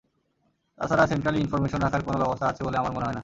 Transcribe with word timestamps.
তা 0.79 0.83
ছাড়া 0.87 1.05
centrally 1.07 1.39
information 1.41 1.79
রাখার 1.81 2.01
কোনো 2.01 2.17
ব্যবস্থা 2.17 2.45
আছে 2.47 2.61
বলে 2.63 2.77
আমার 2.77 2.93
মনে 2.93 3.05
হয় 3.05 3.13
না। 3.13 3.19